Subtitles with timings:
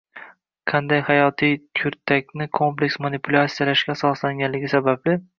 [0.69, 5.15] qanday hayotiy kurtakni kompleks manipulyatsiyalashga asoslanganligi sababli